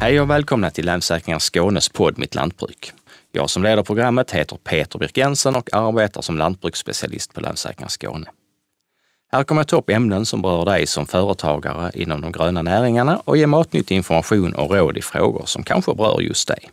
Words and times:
Hej 0.00 0.20
och 0.20 0.30
välkomna 0.30 0.70
till 0.70 0.86
Länsförsäkringar 0.86 1.38
Skånes 1.38 1.88
podd 1.88 2.18
Mitt 2.18 2.34
Lantbruk. 2.34 2.92
Jag 3.32 3.50
som 3.50 3.62
leder 3.62 3.82
programmet 3.82 4.30
heter 4.30 4.56
Peter 4.56 4.98
Birk 4.98 5.16
Jensen 5.16 5.56
och 5.56 5.74
arbetar 5.74 6.22
som 6.22 6.38
lantbruksspecialist 6.38 7.34
på 7.34 7.40
Länsförsäkringar 7.40 7.88
Skåne. 7.88 8.26
Här 9.32 9.44
kommer 9.44 9.60
jag 9.60 9.68
ta 9.68 9.76
upp 9.76 9.90
ämnen 9.90 10.26
som 10.26 10.42
berör 10.42 10.64
dig 10.64 10.86
som 10.86 11.06
företagare 11.06 11.90
inom 11.94 12.20
de 12.20 12.32
gröna 12.32 12.62
näringarna 12.62 13.20
och 13.24 13.36
ge 13.36 13.46
matnyttig 13.46 13.96
information 13.96 14.54
och 14.54 14.70
råd 14.70 14.98
i 14.98 15.02
frågor 15.02 15.42
som 15.46 15.62
kanske 15.62 15.94
berör 15.94 16.20
just 16.20 16.48
dig. 16.48 16.70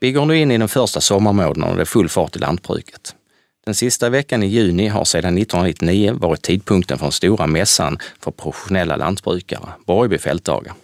Vi 0.00 0.12
går 0.12 0.26
nu 0.26 0.38
in 0.38 0.50
i 0.50 0.58
den 0.58 0.68
första 0.68 1.00
sommarmånaden 1.00 1.64
och 1.64 1.76
det 1.76 1.82
är 1.82 1.86
full 1.86 2.08
fart 2.08 2.36
i 2.36 2.38
lantbruket. 2.38 3.14
Den 3.64 3.74
sista 3.74 4.10
veckan 4.10 4.42
i 4.42 4.46
juni 4.46 4.88
har 4.88 5.04
sedan 5.04 5.38
1999 5.38 6.14
varit 6.20 6.42
tidpunkten 6.42 6.98
för 6.98 7.04
den 7.04 7.12
stora 7.12 7.46
mässan 7.46 7.98
för 8.20 8.30
professionella 8.30 8.96
lantbrukare, 8.96 9.68
Borgby 9.86 10.18
fältdagar. 10.18 10.74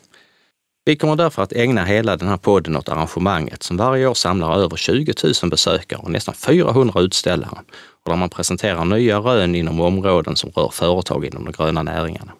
Vi 0.84 0.96
kommer 0.96 1.16
därför 1.16 1.42
att 1.42 1.52
ägna 1.52 1.84
hela 1.84 2.16
den 2.16 2.28
här 2.28 2.36
podden 2.36 2.76
åt 2.76 2.88
arrangemanget 2.88 3.62
som 3.62 3.76
varje 3.76 4.06
år 4.06 4.14
samlar 4.14 4.58
över 4.58 4.76
20 4.76 5.12
000 5.42 5.50
besökare 5.50 6.00
och 6.00 6.10
nästan 6.10 6.34
400 6.34 7.00
utställare 7.00 7.58
och 8.04 8.10
där 8.10 8.16
man 8.16 8.30
presenterar 8.30 8.84
nya 8.84 9.18
rön 9.18 9.54
inom 9.54 9.80
områden 9.80 10.36
som 10.36 10.50
rör 10.50 10.68
företag 10.68 11.24
inom 11.24 11.44
de 11.44 11.52
gröna 11.52 11.82
näringarna. 11.82 12.32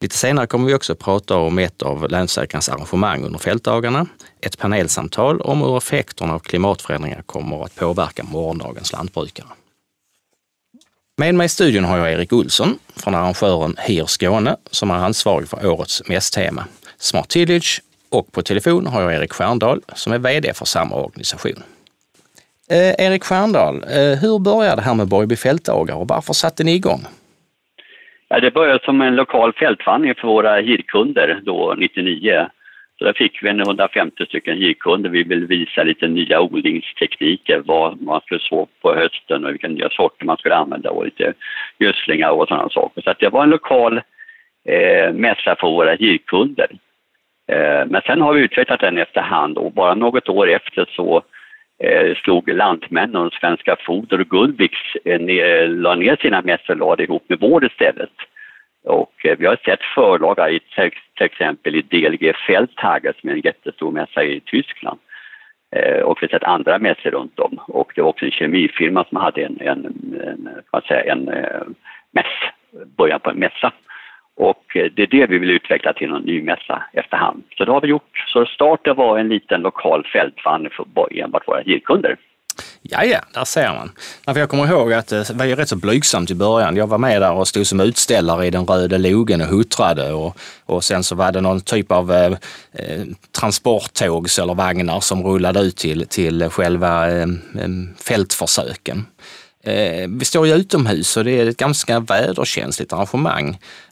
Lite 0.00 0.16
senare 0.16 0.46
kommer 0.46 0.66
vi 0.66 0.74
också 0.74 0.94
prata 0.94 1.36
om 1.36 1.58
ett 1.58 1.82
av 1.82 2.10
Länsstyrelsens 2.10 2.68
arrangemang 2.68 3.24
under 3.24 3.38
fältdagarna, 3.38 4.06
ett 4.40 4.58
panelsamtal 4.58 5.40
om 5.40 5.60
hur 5.60 5.76
effekterna 5.76 6.34
av 6.34 6.38
klimatförändringar 6.38 7.22
kommer 7.22 7.64
att 7.64 7.74
påverka 7.74 8.22
morgondagens 8.22 8.92
lantbrukare. 8.92 9.46
Med 11.16 11.34
mig 11.34 11.44
i 11.44 11.48
studion 11.48 11.84
har 11.84 11.98
jag 11.98 12.12
Erik 12.12 12.32
Olsson 12.32 12.78
från 12.96 13.14
arrangören 13.14 13.76
HIR 13.78 14.06
Skåne 14.06 14.56
som 14.70 14.90
är 14.90 14.94
ansvarig 14.94 15.48
för 15.48 15.66
årets 15.66 16.02
mässtema, 16.08 16.64
Smart 16.98 17.28
Tillage 17.28 17.82
och 18.08 18.32
på 18.32 18.42
telefon 18.42 18.86
har 18.86 19.02
jag 19.02 19.14
Erik 19.14 19.32
Stjärndal 19.32 19.80
som 19.94 20.12
är 20.12 20.18
VD 20.18 20.54
för 20.54 20.64
samma 20.64 20.96
organisation. 20.96 21.62
Eh, 22.68 22.94
Erik 22.98 23.24
Stjärndal, 23.24 23.84
eh, 23.84 24.18
hur 24.18 24.38
började 24.38 24.76
det 24.76 24.82
här 24.82 24.94
med 24.94 25.08
Borgby 25.08 25.36
fältdagar 25.36 25.94
och 25.94 26.08
varför 26.08 26.32
satte 26.32 26.64
ni 26.64 26.74
igång? 26.74 27.06
Ja, 28.28 28.40
det 28.40 28.54
började 28.54 28.84
som 28.84 29.00
en 29.00 29.16
lokal 29.16 29.52
fältvandring 29.52 30.14
för 30.14 30.28
våra 30.28 30.62
girkunder 30.62 31.40
då 31.42 31.74
99. 31.78 32.46
Så 32.98 33.04
där 33.04 33.12
fick 33.12 33.42
vi 33.42 33.48
150 33.48 34.26
stycken 34.26 34.58
girkunder. 34.58 35.10
Vi 35.10 35.22
ville 35.22 35.46
visa 35.46 35.82
lite 35.82 36.08
nya 36.08 36.40
odlingstekniker, 36.40 37.62
vad 37.64 38.02
man 38.02 38.20
skulle 38.20 38.40
så 38.40 38.68
på 38.82 38.94
hösten 38.94 39.44
och 39.44 39.50
vilka 39.50 39.68
nya 39.68 39.88
sorter 39.90 40.26
man 40.26 40.36
skulle 40.36 40.54
använda 40.54 40.90
och 40.90 41.04
lite 41.04 41.32
gödslingar 41.78 42.30
och 42.30 42.48
sådana 42.48 42.68
saker. 42.68 43.02
Så 43.02 43.14
det 43.18 43.28
var 43.28 43.42
en 43.42 43.50
lokal 43.50 44.00
eh, 44.68 45.12
mässa 45.12 45.56
för 45.60 45.66
våra 45.66 45.96
girkunder. 45.96 46.68
Eh, 47.52 47.86
men 47.86 48.00
sen 48.06 48.20
har 48.20 48.32
vi 48.32 48.40
utvecklat 48.40 48.80
den 48.80 48.98
efterhand 48.98 49.58
och 49.58 49.72
bara 49.72 49.94
något 49.94 50.28
år 50.28 50.50
efter 50.50 50.88
så 50.96 51.22
Eh, 51.84 52.14
slog 52.14 52.48
Lantmännen 52.48 53.16
och 53.16 53.32
Svenska 53.32 53.76
Foder 53.86 54.20
och 54.20 54.28
Gullviks 54.28 54.96
eh, 55.04 55.20
eh 55.20 55.68
la 55.68 55.94
ner 55.94 56.16
sina 56.16 56.42
mässor 56.42 56.82
och 56.82 57.00
ihop 57.00 57.24
med 57.28 57.38
vår 57.40 57.64
istället. 57.64 58.10
Och 58.84 59.12
eh, 59.24 59.36
vi 59.38 59.46
har 59.46 59.56
sett 59.64 59.82
förlagar 59.94 60.48
i 60.48 60.60
till, 60.60 61.26
exempel 61.26 61.74
i 61.74 61.82
DLG 61.82 62.32
Feldtage 62.46 63.20
som 63.20 63.28
är 63.28 63.34
en 63.34 63.40
jättestor 63.40 63.90
mässa 63.90 64.24
i 64.24 64.40
Tyskland. 64.40 64.98
Och 66.04 66.18
vi 66.20 66.26
har 66.26 66.28
sett 66.28 66.44
andra 66.44 66.78
mässor 66.78 67.10
runt 67.10 67.38
om. 67.38 67.58
Och 67.68 67.92
det 67.94 68.02
var 68.02 68.08
också 68.08 68.24
en 68.24 68.30
kemifirma 68.30 69.04
som 69.04 69.16
hade 69.16 69.44
en, 69.44 69.60
en, 69.60 69.86
en, 70.26 70.48
kan 70.70 70.82
säga, 70.82 71.12
en 71.12 71.24
mäss, 72.10 72.34
början 72.96 73.20
på 73.20 73.30
en 73.30 73.38
mässa. 73.38 73.72
Och 74.36 74.76
eh, 74.76 74.90
det 74.96 75.02
är 75.02 75.06
det 75.06 75.26
vi 75.26 75.38
vill 75.38 75.50
utveckla 75.50 75.92
till 75.92 76.10
en 76.10 76.22
ny 76.22 76.42
mässa 76.42 76.82
efterhand. 76.92 77.42
Så 77.56 77.64
det 77.64 77.72
har 77.72 77.80
vi 77.80 77.88
gjort. 77.88 78.26
Så 78.32 78.46
starten 78.46 78.96
var 78.96 79.18
en 79.18 79.28
liten 79.28 79.60
lokal 79.60 80.06
fältvandring 80.12 80.72
för 80.76 81.18
enbart 81.20 81.48
våra 81.48 81.62
gillkunder. 81.62 82.16
Ja, 82.82 83.04
ja, 83.04 83.20
där 83.34 83.44
ser 83.44 83.68
man. 83.68 83.92
Jag 84.36 84.48
kommer 84.48 84.66
ihåg 84.66 84.92
att 84.92 85.12
eh, 85.12 85.20
det 85.20 85.34
var 85.34 85.46
rätt 85.46 85.68
så 85.68 85.76
blygsamt 85.76 86.30
i 86.30 86.34
början. 86.34 86.76
Jag 86.76 86.86
var 86.86 86.98
med 86.98 87.22
där 87.22 87.32
och 87.32 87.48
stod 87.48 87.66
som 87.66 87.80
utställare 87.80 88.46
i 88.46 88.50
den 88.50 88.66
röda 88.66 88.98
logen 88.98 89.40
och 89.40 89.46
huttrade 89.46 90.12
och, 90.12 90.38
och 90.66 90.84
sen 90.84 91.04
så 91.04 91.14
var 91.14 91.32
det 91.32 91.40
någon 91.40 91.60
typ 91.60 91.92
av 91.92 92.12
eh, 92.12 92.32
eh 92.72 93.04
transporttågs 93.40 94.38
eller 94.38 94.54
vagnar 94.54 95.00
som 95.00 95.22
rullade 95.22 95.60
ut 95.60 95.76
till, 95.76 96.06
till 96.08 96.48
själva 96.50 97.10
eh, 97.10 97.26
fältförsöken. 98.08 99.06
Eh, 99.66 100.08
vi 100.18 100.24
står 100.24 100.46
ju 100.46 100.52
utomhus 100.54 101.16
och 101.16 101.24
det 101.24 101.40
är 101.40 101.48
ett 101.48 101.56
ganska 101.56 102.00
väderkänsligt 102.00 102.92
arrangemang. 102.92 103.48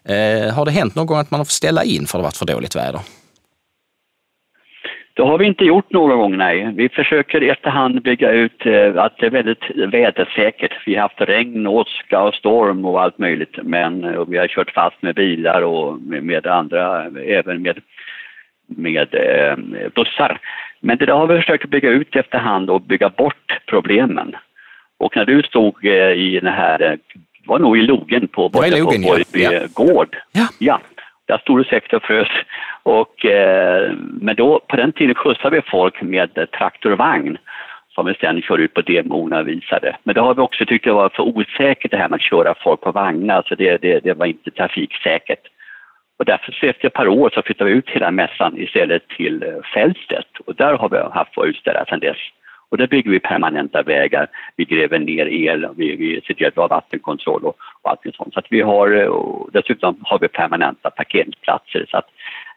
Eh, 0.09 0.55
har 0.55 0.65
det 0.65 0.71
hänt 0.71 0.95
någon 0.95 1.07
gång 1.07 1.19
att 1.19 1.31
man 1.31 1.41
har 1.41 1.45
fått 1.45 1.61
ställa 1.63 1.85
in 1.85 2.07
för 2.07 2.19
att 2.19 2.23
det 2.23 2.29
varit 2.29 2.37
för 2.37 2.47
dåligt 2.47 2.77
väder? 2.77 3.01
Det 5.15 5.23
har 5.23 5.39
vi 5.39 5.47
inte 5.47 5.65
gjort 5.65 5.93
någon 5.93 6.19
gång, 6.19 6.37
nej. 6.37 6.73
Vi 6.77 6.89
försöker 6.89 7.41
efterhand 7.41 8.03
bygga 8.03 8.31
ut 8.31 8.67
eh, 8.67 8.97
att 8.97 9.19
det 9.19 9.27
är 9.27 9.31
väldigt 9.31 9.65
vädersäkert. 9.93 10.73
Vi 10.87 10.95
har 10.95 11.03
haft 11.03 11.21
regn, 11.21 11.67
åska 11.67 12.23
och 12.23 12.35
storm 12.35 12.85
och 12.85 13.03
allt 13.03 13.19
möjligt. 13.19 13.57
Men 13.63 14.05
och 14.05 14.33
vi 14.33 14.39
har 14.39 14.49
kört 14.49 14.71
fast 14.71 15.03
med 15.03 15.15
bilar 15.15 15.63
och 15.63 16.01
med, 16.03 16.25
med 16.25 16.47
andra, 16.47 17.05
även 17.27 17.63
med, 17.63 17.81
med 18.67 19.15
eh, 19.15 19.57
bussar. 19.95 20.41
Men 20.81 20.99
det 20.99 21.07
där 21.07 21.15
har 21.15 21.27
vi 21.27 21.37
försökt 21.37 21.71
bygga 21.71 21.91
ut 21.91 22.17
efterhand 22.17 22.71
och 22.71 22.83
bygga 22.83 23.09
bort 23.09 23.59
problemen. 23.67 24.37
Och 25.03 25.17
när 25.17 25.25
du 25.25 25.43
stod 25.43 25.87
eh, 25.87 26.13
i 26.13 26.41
den 26.43 26.53
här, 26.53 26.79
det 26.79 26.99
var 27.47 27.59
nog 27.59 27.79
i 27.79 27.83
logen 27.83 28.29
på 28.29 28.49
Borgby 28.49 29.43
ja. 29.43 29.51
gård. 29.75 30.17
Ja. 30.33 30.47
ja. 30.59 30.81
Där 31.29 31.39
stod 31.39 31.59
du 31.59 31.65
säkert 31.65 31.93
och 31.93 32.03
frös. 32.03 32.29
Och, 32.83 33.27
eh, 33.27 33.93
men 34.21 34.37
då, 34.37 34.61
på 34.69 34.77
den 34.77 34.93
tiden 34.93 35.15
skjutsade 35.15 35.57
vi 35.57 35.63
folk 35.71 36.03
med 36.03 36.51
traktorvagn 36.59 37.39
som 37.95 38.07
vi 38.07 38.15
sen 38.15 38.43
kör 38.43 38.59
ut 38.59 38.75
på 38.75 38.81
demona 38.81 39.39
och 39.39 39.49
visade. 39.49 39.97
Men 40.03 40.15
det 40.15 40.21
har 40.21 40.35
vi 40.35 40.41
också 40.41 40.65
tyckt 40.67 40.85
det 40.85 40.93
var 40.93 41.09
för 41.09 41.23
osäkert 41.23 41.91
det 41.91 41.97
här 41.97 42.09
med 42.09 42.17
att 42.17 42.31
köra 42.31 42.55
folk 42.65 42.81
på 42.81 42.93
vagnar, 42.93 43.43
så 43.49 43.55
det, 43.55 43.83
det, 43.83 44.01
det 44.01 44.15
var 44.15 44.27
inte 44.27 44.51
trafiksäkert. 44.51 45.47
Och 46.19 46.25
därför 46.25 46.53
så 46.53 46.67
efter 46.67 46.87
ett 46.87 46.95
par 46.95 47.09
år 47.09 47.31
så 47.35 47.43
flyttade 47.43 47.71
vi 47.71 47.77
ut 47.77 47.89
hela 47.89 48.11
mässan 48.11 48.59
istället 48.59 49.09
till 49.09 49.43
eh, 49.43 49.49
Fälstet 49.75 50.27
och 50.47 50.55
där 50.55 50.75
har 50.75 50.89
vi 50.89 50.99
haft 51.19 51.37
våra 51.37 51.47
utställare 51.47 51.85
sedan 51.89 52.01
dess. 52.01 52.19
Och 52.73 52.79
där 52.79 52.87
bygger 52.87 53.11
vi 53.11 53.21
permanenta 53.21 53.83
vägar, 53.83 54.27
vi 54.57 54.65
gräver 54.65 54.99
ner 54.99 55.27
el, 55.27 55.69
vi, 55.77 55.97
vi 55.97 56.21
ser 56.27 56.35
till 56.35 56.47
att 56.47 56.57
vi 56.57 56.61
har 56.61 56.69
vattenkontroll 56.69 57.45
och, 57.45 57.57
och 57.83 57.91
allt 57.91 58.01
sånt. 58.17 58.35
Så 58.35 58.39
att 58.39 58.47
vi 58.51 58.61
har, 58.61 59.07
och 59.09 59.51
dessutom 59.53 59.97
har 60.03 60.19
vi 60.19 60.29
permanenta 60.29 60.91
parkeringsplatser 60.91 61.87
så 61.91 61.97
att 61.97 62.07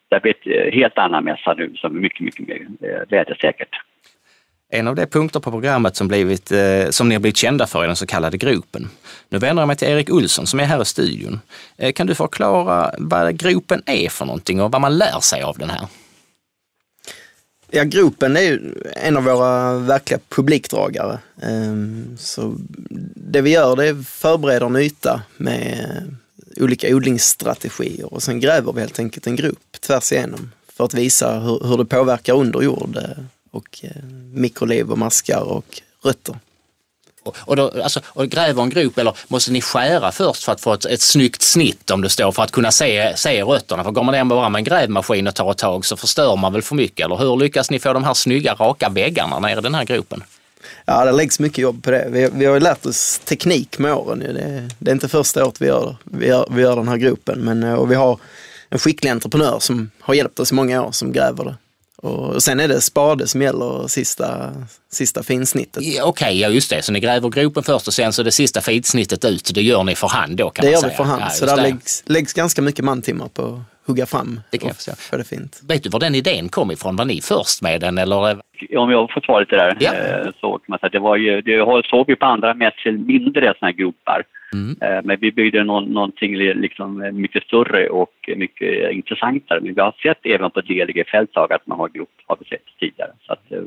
det 0.08 0.22
blir 0.22 0.32
ett 0.32 0.74
helt 0.74 0.98
annan 0.98 1.24
mässa 1.24 1.54
nu 1.54 1.74
som 1.76 1.96
är 1.96 2.00
mycket, 2.00 2.20
mycket 2.20 2.48
mer 2.48 2.66
eh, 2.80 3.08
vädersäkert. 3.08 3.68
En 4.72 4.88
av 4.88 4.94
de 4.94 5.06
punkter 5.06 5.40
på 5.40 5.50
programmet 5.50 5.96
som, 5.96 6.08
blivit, 6.08 6.52
eh, 6.52 6.90
som 6.90 7.08
ni 7.08 7.14
har 7.14 7.20
blivit 7.20 7.36
kända 7.36 7.66
för 7.66 7.82
är 7.82 7.86
den 7.86 7.96
så 7.96 8.06
kallade 8.06 8.36
gropen. 8.36 8.88
Nu 9.28 9.38
vänder 9.38 9.62
jag 9.62 9.66
mig 9.66 9.76
till 9.76 9.88
Erik 9.88 10.10
Olsson 10.10 10.46
som 10.46 10.60
är 10.60 10.64
här 10.64 10.82
i 10.82 10.84
studion. 10.84 11.40
Eh, 11.78 11.92
kan 11.92 12.06
du 12.06 12.14
förklara 12.14 12.90
vad 12.98 13.40
gropen 13.40 13.82
är 13.86 14.08
för 14.08 14.24
någonting 14.24 14.62
och 14.62 14.72
vad 14.72 14.80
man 14.80 14.98
lär 14.98 15.20
sig 15.20 15.42
av 15.42 15.56
den 15.58 15.70
här? 15.70 15.86
Ja, 17.70 17.84
gropen 17.84 18.36
är 18.36 18.40
ju 18.40 18.74
en 18.96 19.16
av 19.16 19.24
våra 19.24 19.78
verkliga 19.78 20.20
publikdragare. 20.28 21.18
Ehm, 21.42 22.16
så 22.18 22.54
det 23.14 23.40
vi 23.40 23.50
gör 23.50 23.76
det 23.76 23.88
är 23.88 24.02
förbereder 24.02 24.66
en 24.66 24.76
yta 24.76 25.22
med 25.36 26.16
olika 26.60 26.96
odlingsstrategier 26.96 28.14
och 28.14 28.22
sen 28.22 28.40
gräver 28.40 28.72
vi 28.72 28.80
helt 28.80 28.98
enkelt 28.98 29.26
en 29.26 29.36
grop 29.36 29.80
tvärs 29.80 30.12
igenom 30.12 30.52
för 30.68 30.84
att 30.84 30.94
visa 30.94 31.38
hur, 31.38 31.68
hur 31.68 31.78
det 31.78 31.84
påverkar 31.84 32.34
underjord 32.34 32.96
jord 32.96 32.98
och 33.50 33.80
eh, 33.82 34.04
mikroliv 34.32 34.90
och 34.90 34.98
maskar 34.98 35.40
och 35.40 35.82
rötter. 36.02 36.36
Och, 37.36 37.56
då, 37.56 37.72
alltså, 37.82 38.00
och 38.06 38.28
gräver 38.28 38.62
en 38.62 38.70
grop 38.70 38.98
eller 38.98 39.16
måste 39.28 39.52
ni 39.52 39.60
skära 39.60 40.12
först 40.12 40.44
för 40.44 40.52
att 40.52 40.60
få 40.60 40.72
ett, 40.72 40.84
ett 40.84 41.02
snyggt 41.02 41.42
snitt 41.42 41.90
om 41.90 42.02
det 42.02 42.08
står 42.08 42.32
för 42.32 42.42
att 42.42 42.52
kunna 42.52 42.70
se, 42.70 43.16
se 43.16 43.42
rötterna? 43.42 43.84
För 43.84 43.90
går 43.90 44.02
man 44.02 44.12
ner 44.12 44.24
bara 44.24 44.48
med 44.48 44.58
en 44.58 44.64
grävmaskin 44.64 45.26
och 45.26 45.34
tar 45.34 45.50
ett 45.50 45.58
tag 45.58 45.84
så 45.84 45.96
förstör 45.96 46.36
man 46.36 46.52
väl 46.52 46.62
för 46.62 46.74
mycket 46.74 47.06
eller 47.06 47.16
hur 47.16 47.36
lyckas 47.36 47.70
ni 47.70 47.78
få 47.78 47.92
de 47.92 48.04
här 48.04 48.14
snygga 48.14 48.54
raka 48.54 48.88
väggarna 48.88 49.38
nere 49.38 49.58
i 49.58 49.62
den 49.62 49.74
här 49.74 49.84
gropen? 49.84 50.24
Ja, 50.84 51.04
det 51.04 51.12
läggs 51.12 51.40
mycket 51.40 51.58
jobb 51.58 51.82
på 51.82 51.90
det. 51.90 52.06
Vi, 52.10 52.30
vi 52.32 52.44
har 52.44 52.54
ju 52.54 52.60
lärt 52.60 52.86
oss 52.86 53.20
teknik 53.24 53.78
med 53.78 53.94
åren. 53.94 54.18
Det, 54.18 54.68
det 54.78 54.90
är 54.90 54.94
inte 54.94 55.08
första 55.08 55.44
året 55.44 55.60
vi 55.60 55.66
gör, 55.66 55.96
vi 56.04 56.26
gör, 56.26 56.46
vi 56.50 56.62
gör 56.62 56.76
den 56.76 56.88
här 56.88 56.96
gropen. 56.96 57.40
Men, 57.40 57.62
eh, 57.62 57.74
och 57.74 57.90
vi 57.90 57.94
har 57.94 58.18
en 58.68 58.78
skicklig 58.78 59.10
entreprenör 59.10 59.58
som 59.58 59.90
har 60.00 60.14
hjälpt 60.14 60.40
oss 60.40 60.52
i 60.52 60.54
många 60.54 60.82
år 60.82 60.92
som 60.92 61.12
gräver 61.12 61.44
det. 61.44 61.54
Och 61.96 62.42
sen 62.42 62.60
är 62.60 62.68
det 62.68 62.80
spade 62.80 63.28
som 63.28 63.42
gäller 63.42 63.88
sista, 63.88 64.52
sista 64.92 65.22
finsnittet. 65.22 65.82
Ja, 65.82 66.04
Okej, 66.04 66.26
okay, 66.26 66.38
ja 66.38 66.48
just 66.48 66.70
det. 66.70 66.82
Så 66.82 66.92
ni 66.92 67.00
gräver 67.00 67.28
gropen 67.28 67.62
först 67.62 67.86
och 67.88 67.94
sen 67.94 68.12
så 68.12 68.22
det 68.22 68.32
sista 68.32 68.60
finsnittet 68.60 69.24
ut, 69.24 69.50
det 69.54 69.62
gör 69.62 69.84
ni 69.84 69.94
för 69.94 70.08
hand 70.08 70.36
då 70.36 70.50
kan 70.50 70.64
det 70.66 70.72
man 70.72 70.80
säga? 70.80 70.88
Det 70.88 70.94
gör 70.94 71.04
vi 71.04 71.04
för 71.04 71.04
hand, 71.04 71.22
ja, 71.22 71.30
så 71.30 71.46
där 71.46 71.56
läggs, 71.56 72.02
läggs, 72.06 72.32
ganska 72.32 72.62
mycket 72.62 72.84
mantimmar 72.84 73.28
på 73.28 73.42
att 73.42 73.86
hugga 73.86 74.06
fram 74.06 74.40
det 74.50 74.58
kan 74.58 74.68
jag 74.86 74.98
för 74.98 75.18
det 75.18 75.24
fint. 75.24 75.60
Vet 75.62 75.82
du 75.82 75.88
var 75.88 76.00
den 76.00 76.14
idén 76.14 76.48
kom 76.48 76.70
ifrån? 76.70 76.96
Var 76.96 77.04
ni 77.04 77.20
först 77.20 77.62
med 77.62 77.80
den 77.80 77.98
eller? 77.98 78.40
Om 78.76 78.90
jag 78.90 79.12
får 79.12 79.20
ta 79.20 79.40
lite 79.40 79.56
där, 79.56 79.76
eh, 80.26 80.32
så 80.40 80.50
kan 80.58 80.64
man 80.68 80.78
säga 80.78 80.86
att 80.86 80.92
det 80.92 80.98
var 80.98 81.16
ju, 81.16 81.40
det 81.40 81.56
har- 81.58 81.82
såg 81.82 82.06
vi 82.06 82.16
på 82.16 82.26
andra 82.26 82.54
mässor 82.54 82.92
mindre 82.92 83.40
sådana 83.40 83.56
här 83.60 83.72
gropar. 83.72 84.22
Mm. 84.52 84.76
Eh, 84.80 85.00
Men 85.04 85.16
vi 85.20 85.32
byggde 85.32 85.64
någon, 85.64 85.84
någonting 85.84 86.36
li- 86.36 86.54
liksom 86.54 87.10
mycket 87.12 87.42
större 87.42 87.88
och 87.88 88.14
mycket 88.36 88.92
intressantare. 88.92 89.60
Men 89.60 89.74
vi 89.74 89.80
har 89.80 89.94
sett 90.02 90.26
även 90.26 90.50
på 90.50 90.60
delige 90.60 91.04
fältlag 91.04 91.52
att 91.52 91.66
man 91.66 91.78
har 91.78 91.88
grop, 91.88 92.08
har 92.26 92.36
vi 92.40 92.44
sett 92.48 92.62
tidigare. 92.80 93.10
Så 93.26 93.32
att, 93.32 93.52
eh, 93.52 93.58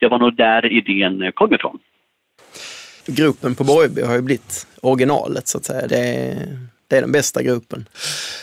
det 0.00 0.08
var 0.08 0.18
nog 0.18 0.36
där 0.36 0.72
idén 0.72 1.22
eh, 1.22 1.30
kom 1.30 1.54
ifrån. 1.54 1.78
Gruppen 3.06 3.54
på 3.54 3.64
Borgby 3.64 4.02
har 4.02 4.14
ju 4.14 4.22
blivit 4.22 4.66
originalet 4.82 5.48
så 5.48 5.58
att 5.58 5.64
säga. 5.64 5.86
Det 5.86 5.98
är, 5.98 6.36
det 6.88 6.96
är 6.96 7.00
den 7.00 7.12
bästa 7.12 7.42
gruppen. 7.42 7.84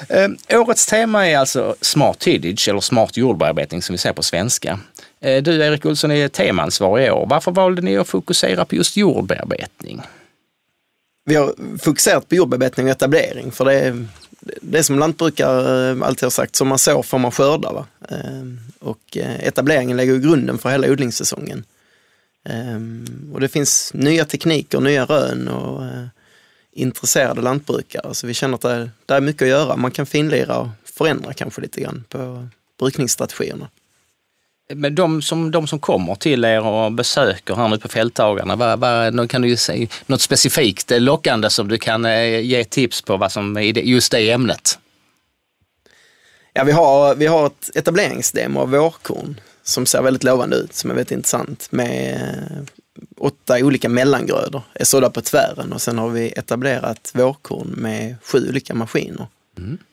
Eh, 0.09 0.59
årets 0.61 0.85
tema 0.87 1.27
är 1.27 1.37
alltså 1.37 1.75
smart 1.81 2.19
tillage 2.19 2.67
eller 2.69 2.79
smart 2.79 3.17
jordbearbetning 3.17 3.81
som 3.81 3.93
vi 3.93 3.97
säger 3.97 4.13
på 4.13 4.23
svenska. 4.23 4.79
Eh, 5.19 5.43
du 5.43 5.63
Erik 5.63 5.85
Olsson 5.85 6.11
är 6.11 6.27
temaansvarig 6.27 7.07
i 7.07 7.11
år. 7.11 7.27
Varför 7.29 7.51
valde 7.51 7.81
ni 7.81 7.97
att 7.97 8.07
fokusera 8.07 8.65
på 8.65 8.75
just 8.75 8.97
jordbearbetning? 8.97 10.01
Vi 11.25 11.35
har 11.35 11.53
fokuserat 11.77 12.29
på 12.29 12.35
jordbearbetning 12.35 12.85
och 12.85 12.91
etablering 12.91 13.51
för 13.51 13.65
det 13.65 13.73
är, 13.73 14.05
det 14.61 14.77
är 14.77 14.83
som 14.83 14.99
lantbrukare 14.99 15.89
eh, 15.91 16.07
alltid 16.07 16.23
har 16.23 16.29
sagt, 16.29 16.55
som 16.55 16.67
man 16.67 16.79
sår 16.79 17.03
får 17.03 17.19
man 17.19 17.31
skörda. 17.31 17.71
Va? 17.71 17.85
Eh, 18.09 18.43
och 18.79 19.17
etableringen 19.17 19.97
lägger 19.97 20.17
grunden 20.17 20.57
för 20.57 20.69
hela 20.69 20.87
odlingssäsongen. 20.87 21.63
Och 23.33 23.39
det 23.39 23.47
finns 23.47 23.93
nya 23.93 24.25
tekniker, 24.25 24.79
nya 24.79 25.05
rön 25.05 25.47
och 25.47 25.83
intresserade 26.71 27.41
lantbrukare. 27.41 28.13
Så 28.13 28.27
vi 28.27 28.33
känner 28.33 28.55
att 28.55 28.61
det 28.61 28.89
det 29.05 29.13
är 29.13 29.21
mycket 29.21 29.41
att 29.41 29.47
göra. 29.47 29.75
Man 29.75 29.91
kan 29.91 30.05
finlira 30.05 30.57
och 30.57 30.67
förändra 30.83 31.33
kanske 31.33 31.61
lite 31.61 31.81
grann 31.81 32.03
på 32.09 32.47
brukningsstrategierna. 32.79 33.69
Men 34.73 34.95
de 34.95 35.21
som, 35.21 35.51
de 35.51 35.67
som 35.67 35.79
kommer 35.79 36.15
till 36.15 36.45
er 36.45 36.61
och 36.65 36.91
besöker 36.91 37.55
här 37.55 37.67
nu 37.67 37.77
på 37.77 37.87
fälttagarna, 37.87 38.55
vad, 38.55 38.79
vad, 38.79 39.29
kan 39.29 39.41
du 39.41 39.57
säga 39.57 39.87
något 40.05 40.21
specifikt 40.21 40.91
eh, 40.91 40.99
lockande 40.99 41.49
som 41.49 41.67
du 41.67 41.77
kan 41.77 42.05
eh, 42.05 42.39
ge 42.39 42.63
tips 42.63 43.01
på 43.01 43.17
vad 43.17 43.31
som 43.31 43.57
är 43.57 43.61
just 43.61 44.11
det 44.11 44.31
ämnet? 44.31 44.79
Ja, 46.53 46.63
vi 46.63 46.71
har, 46.71 47.15
vi 47.15 47.25
har 47.25 47.47
ett 47.47 47.69
etableringsdemo 47.75 48.59
av 48.59 48.69
vårkorn 48.69 49.39
som 49.63 49.85
ser 49.85 50.01
väldigt 50.01 50.23
lovande 50.23 50.55
ut, 50.55 50.73
som 50.73 50.91
är 50.91 50.95
väldigt 50.95 51.11
intressant 51.11 51.67
med 51.71 52.13
eh, 52.15 52.63
åtta 53.17 53.57
olika 53.57 53.89
mellangrödor 53.89 54.61
är 54.73 54.85
sådda 54.85 55.09
på 55.09 55.21
tvären 55.21 55.73
och 55.73 55.81
sen 55.81 55.97
har 55.97 56.09
vi 56.09 56.33
etablerat 56.35 57.11
vårkorn 57.13 57.67
med 57.67 58.15
sju 58.23 58.49
olika 58.49 58.73
maskiner 58.73 59.27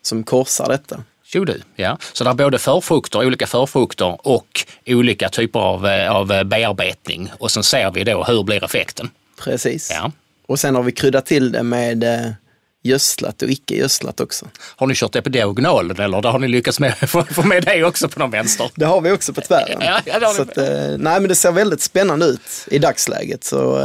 som 0.03 0.25
korsar 0.25 0.69
detta. 0.69 1.03
Jo 1.27 1.45
du, 1.45 1.61
ja. 1.77 1.99
Så 2.13 2.25
det 2.25 2.31
är 2.31 2.35
både 2.35 2.59
förfrukter, 2.59 3.27
olika 3.27 3.47
förfrukter 3.47 4.27
och 4.29 4.65
olika 4.87 5.29
typer 5.29 5.61
av, 5.61 5.87
eh, 5.87 6.11
av 6.11 6.33
eh, 6.33 6.45
bearbetning. 6.45 7.33
Och 7.39 7.51
sen 7.51 7.63
ser 7.63 7.91
vi 7.91 8.05
då 8.05 8.25
hur 8.25 8.43
blir 8.43 8.65
effekten. 8.65 9.11
Precis. 9.41 9.91
Ja. 9.91 10.13
Och 10.47 10.61
sen 10.61 10.75
har 10.75 10.83
vi 10.83 10.93
kryddat 10.93 11.27
till 11.27 11.53
det 11.53 11.63
med 11.63 12.05
eh, 12.05 12.31
gödslat 12.83 13.43
och 13.43 13.49
icke 13.49 13.75
gödslat 13.75 14.21
också. 14.21 14.47
Har 14.77 14.87
ni 14.87 14.95
kört 14.95 15.13
det 15.13 15.23
på 15.23 15.29
diagonalen 15.29 16.01
eller 16.01 16.23
har 16.23 16.39
ni 16.39 16.49
lyckats 16.49 16.81
med, 16.81 16.95
få 17.31 17.43
med 17.43 17.65
det 17.65 17.85
också 17.85 18.09
på 18.09 18.19
någon 18.19 18.31
vänster? 18.31 18.71
Det 18.75 18.85
har 18.85 19.01
vi 19.01 19.13
också 19.13 19.33
på 19.33 19.41
tvären. 19.41 19.79
Ja, 19.81 20.01
ja, 20.05 20.29
så 20.29 20.43
att, 20.43 20.57
nej, 20.57 21.21
men 21.21 21.29
det 21.29 21.35
ser 21.35 21.53
väldigt 21.53 21.81
spännande 21.81 22.27
ut 22.27 22.67
i 22.67 22.79
dagsläget. 22.79 23.45
Så 23.45 23.79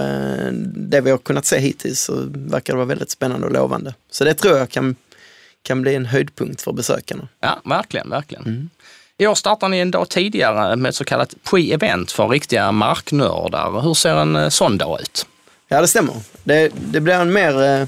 det 0.75 1.01
vi 1.01 1.11
har 1.11 1.17
kunnat 1.17 1.45
se 1.45 1.59
hittills 1.59 2.01
så 2.01 2.13
verkar 2.27 2.73
det 2.73 2.77
vara 2.77 2.87
väldigt 2.87 3.11
spännande 3.11 3.47
och 3.47 3.53
lovande. 3.53 3.93
Så 4.11 4.23
det 4.23 4.33
tror 4.33 4.57
jag 4.57 4.69
kan, 4.69 4.95
kan 5.63 5.81
bli 5.81 5.95
en 5.95 6.05
höjdpunkt 6.05 6.61
för 6.61 6.71
besökarna. 6.71 7.27
Ja, 7.39 7.61
verkligen, 7.65 8.09
verkligen. 8.09 8.69
I 9.17 9.27
år 9.27 9.35
startar 9.35 9.69
ni 9.69 9.79
en 9.79 9.91
dag 9.91 10.09
tidigare 10.09 10.75
med 10.75 10.89
ett 10.89 10.95
så 10.95 11.03
kallat 11.03 11.35
pre-event 11.43 12.11
för 12.11 12.27
riktiga 12.27 12.71
marknördar. 12.71 13.81
Hur 13.81 13.93
ser 13.93 14.15
en 14.15 14.35
eh, 14.35 14.49
sån 14.49 14.77
dag 14.77 15.01
ut? 15.01 15.25
Ja, 15.67 15.81
det 15.81 15.87
stämmer. 15.87 16.15
Det, 16.43 16.71
det 16.91 17.01
blir 17.01 17.13
en 17.13 17.33
mer 17.33 17.63
eh, 17.63 17.87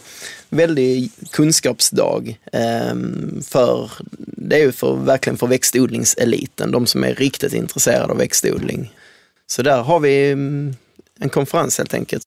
väldig 0.50 1.12
kunskapsdag. 1.32 2.40
Eh, 2.54 2.96
för, 3.48 3.92
det 4.18 4.56
är 4.56 4.60
ju 4.60 4.72
för, 4.72 4.96
verkligen 4.96 5.38
för 5.38 5.48
växtodlingseliten, 5.48 6.72
de 6.72 6.88
som 6.88 7.04
är 7.04 7.16
riktigt 7.16 7.54
intresserade 7.54 8.12
av 8.12 8.18
växtodling. 8.18 8.94
Så 9.48 9.62
där 9.62 9.82
har 9.82 10.00
vi 10.00 10.32
mm, 10.32 10.76
en 11.20 11.30
konferens 11.30 11.78
helt 11.78 11.94
enkelt. 11.94 12.24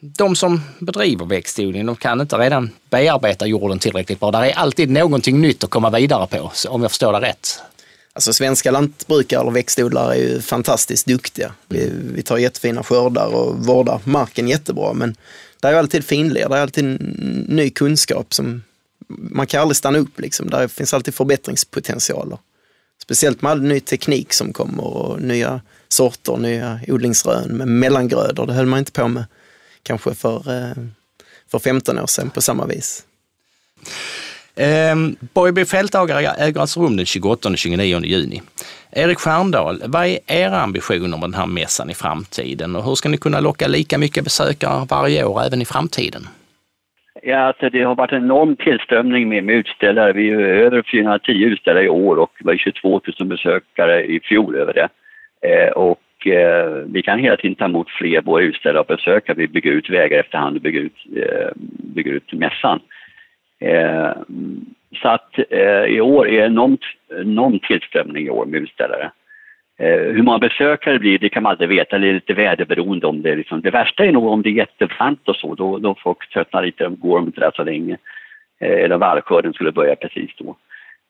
De 0.00 0.36
som 0.36 0.60
bedriver 0.78 1.26
växtodling, 1.26 1.86
de 1.86 1.96
kan 1.96 2.20
inte 2.20 2.36
redan 2.36 2.70
bearbeta 2.90 3.46
jorden 3.46 3.78
tillräckligt 3.78 4.20
bra. 4.20 4.30
Där 4.30 4.42
är 4.42 4.52
alltid 4.52 4.90
någonting 4.90 5.40
nytt 5.40 5.64
att 5.64 5.70
komma 5.70 5.90
vidare 5.90 6.26
på, 6.26 6.52
om 6.68 6.82
jag 6.82 6.90
förstår 6.90 7.12
det 7.12 7.20
rätt. 7.20 7.60
Alltså 8.12 8.32
svenska 8.32 8.70
lantbrukare 8.70 9.42
och 9.42 9.56
växtodlare 9.56 10.14
är 10.14 10.18
ju 10.18 10.40
fantastiskt 10.40 11.06
duktiga. 11.06 11.52
Vi, 11.68 11.92
vi 12.14 12.22
tar 12.22 12.38
jättefina 12.38 12.82
skördar 12.82 13.26
och 13.26 13.66
vårdar 13.66 14.00
marken 14.04 14.48
jättebra 14.48 14.92
men 14.92 15.16
det 15.60 15.68
är 15.68 15.74
alltid 15.74 16.04
finlir, 16.04 16.48
det 16.48 16.56
är 16.56 16.60
alltid 16.60 16.84
ny 17.48 17.70
kunskap 17.70 18.34
som 18.34 18.62
man 19.08 19.46
kan 19.46 19.60
aldrig 19.60 19.76
stanna 19.76 19.98
upp 19.98 20.20
liksom. 20.20 20.50
Där 20.50 20.68
finns 20.68 20.94
alltid 20.94 21.14
förbättringspotentialer. 21.14 22.38
Speciellt 23.02 23.42
med 23.42 23.52
all 23.52 23.62
ny 23.62 23.80
teknik 23.80 24.32
som 24.32 24.52
kommer 24.52 24.84
och 24.84 25.22
nya 25.22 25.60
sorter, 25.88 26.36
nya 26.36 26.80
odlingsrön 26.88 27.48
med 27.48 27.68
mellangrödor. 27.68 28.46
Det 28.46 28.52
höll 28.52 28.66
man 28.66 28.78
inte 28.78 28.92
på 28.92 29.08
med 29.08 29.24
kanske 29.82 30.14
för, 30.14 30.36
eh, 30.36 30.76
för 31.50 31.58
15 31.58 31.98
år 31.98 32.06
sedan 32.06 32.30
på 32.30 32.40
samma 32.40 32.66
vis. 32.66 33.04
Ehm, 34.56 35.16
Borgby 35.34 35.64
fältdagare 35.64 36.20
äger 36.38 36.60
alltså 36.60 36.80
rum 36.80 36.96
den 36.96 37.06
28 37.06 37.48
och 37.48 37.58
29 37.58 38.00
juni. 38.04 38.42
Erik 38.92 39.18
Stjärndal, 39.18 39.82
vad 39.86 40.06
är 40.06 40.18
era 40.26 40.60
ambitioner 40.60 41.18
med 41.18 41.20
den 41.20 41.34
här 41.34 41.46
mässan 41.46 41.90
i 41.90 41.94
framtiden 41.94 42.76
och 42.76 42.84
hur 42.84 42.94
ska 42.94 43.08
ni 43.08 43.16
kunna 43.16 43.40
locka 43.40 43.68
lika 43.68 43.98
mycket 43.98 44.24
besökare 44.24 44.86
varje 44.90 45.24
år 45.24 45.42
även 45.46 45.62
i 45.62 45.64
framtiden? 45.64 46.22
Ja, 47.22 47.38
alltså 47.38 47.70
det 47.70 47.82
har 47.82 47.94
varit 47.94 48.12
en 48.12 48.24
enorm 48.24 48.56
tillströmning 48.56 49.28
med, 49.28 49.44
med 49.44 49.54
utställare. 49.54 50.12
Vi 50.12 50.30
är 50.30 50.38
över 50.38 50.82
410 50.92 51.32
utställare 51.32 51.84
i 51.84 51.88
år 51.88 52.16
och 52.16 52.30
det 52.38 52.46
var 52.46 52.56
22 52.56 53.00
000 53.18 53.28
besökare 53.28 54.04
i 54.04 54.20
fjol 54.20 54.56
över 54.56 54.72
det. 54.72 54.88
Eh, 55.48 55.72
och 55.72 55.98
eh, 56.26 56.66
vi 56.86 57.02
kan 57.02 57.18
hela 57.18 57.36
tiden 57.36 57.54
ta 57.54 57.64
emot 57.64 57.90
fler 57.90 58.20
både 58.20 58.44
utställare 58.44 58.80
och 58.80 58.86
besökare. 58.86 59.36
Vi 59.36 59.48
bygger 59.48 59.70
ut 59.70 59.90
vägar 59.90 60.18
efterhand 60.18 60.56
och 60.56 60.62
bygger 60.62 60.80
ut, 60.80 61.06
eh, 61.16 61.48
bygger 61.94 62.12
ut 62.12 62.32
mässan. 62.32 62.80
Eh, 63.60 64.12
så 65.02 65.08
att 65.08 65.38
eh, 65.50 65.84
i 65.84 66.00
år 66.00 66.28
är 66.28 66.40
det 66.40 66.46
enormt, 66.46 66.84
enorm 67.20 67.58
tillströmning 67.58 68.26
i 68.26 68.30
år 68.30 68.46
med 68.46 68.62
utställare. 68.62 69.10
Eh, 69.78 70.00
hur 70.00 70.22
många 70.22 70.38
besökare 70.38 70.94
det 70.94 71.00
blir, 71.00 71.18
det 71.18 71.28
kan 71.28 71.42
man 71.42 71.50
aldrig 71.50 71.68
veta. 71.68 71.98
Det 71.98 72.08
är 72.08 72.14
lite 72.14 72.34
väderberoende. 72.34 73.06
Om 73.06 73.22
det, 73.22 73.30
är 73.30 73.36
liksom, 73.36 73.60
det 73.60 73.70
värsta 73.70 74.04
är 74.04 74.12
nog 74.12 74.26
om 74.26 74.42
det 74.42 74.48
är 74.48 74.52
jättevarmt 74.52 75.28
och 75.28 75.36
så. 75.36 75.54
Då, 75.54 75.78
då 75.78 75.94
folk 75.94 76.28
tröttnar 76.32 76.62
lite, 76.62 76.84
de 76.84 76.96
går 76.96 77.20
inte 77.20 77.40
där 77.40 77.52
så 77.54 77.64
länge. 77.64 77.96
Eh, 78.60 78.84
eller 78.84 78.96
vallskörden 78.96 79.52
skulle 79.52 79.72
börja 79.72 79.96
precis 79.96 80.30
då. 80.38 80.56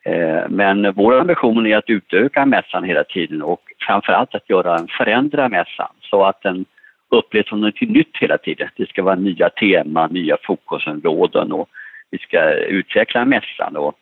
Eh, 0.05 0.49
men 0.49 0.93
vår 0.93 1.21
ambition 1.21 1.67
är 1.67 1.77
att 1.77 1.91
utöka 1.91 2.47
mässan 2.47 2.85
hela 2.85 3.05
tiden 3.05 3.43
och 3.43 3.61
framförallt 3.87 4.35
att 4.35 4.51
göra 4.51 4.77
en 4.79 4.89
förändra 4.89 5.49
mässan 5.49 5.89
så 6.01 6.25
att 6.25 6.43
den 6.43 6.65
upplevs 7.11 7.49
som 7.49 7.61
något 7.61 7.81
nytt 7.81 8.17
hela 8.21 8.39
tiden. 8.39 8.69
Det 8.77 8.89
ska 8.89 9.03
vara 9.03 9.15
nya 9.15 9.49
teman, 9.49 10.13
nya 10.13 10.37
fokusområden 10.43 11.53
och 11.53 11.69
vi 12.11 12.19
ska 12.19 12.53
utveckla 12.55 13.25
mässan. 13.25 13.77
Och, 13.77 13.95